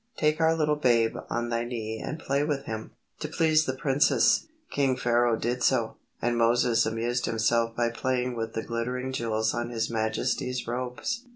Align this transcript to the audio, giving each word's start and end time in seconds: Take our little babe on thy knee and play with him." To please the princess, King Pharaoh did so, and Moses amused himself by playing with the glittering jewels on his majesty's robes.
Take 0.17 0.41
our 0.41 0.55
little 0.55 0.77
babe 0.77 1.15
on 1.29 1.49
thy 1.49 1.63
knee 1.63 2.01
and 2.03 2.17
play 2.17 2.43
with 2.43 2.65
him." 2.65 2.93
To 3.19 3.27
please 3.27 3.65
the 3.65 3.75
princess, 3.75 4.47
King 4.71 4.97
Pharaoh 4.97 5.35
did 5.37 5.61
so, 5.61 5.97
and 6.19 6.39
Moses 6.39 6.87
amused 6.87 7.27
himself 7.27 7.75
by 7.75 7.91
playing 7.91 8.35
with 8.35 8.53
the 8.53 8.63
glittering 8.63 9.11
jewels 9.13 9.53
on 9.53 9.69
his 9.69 9.91
majesty's 9.91 10.65
robes. 10.67 11.27